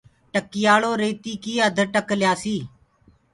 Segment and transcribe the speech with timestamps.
[0.33, 2.57] ٽڪيآݪِو ريتيو ڪي آڌي ٽڪ ليآسي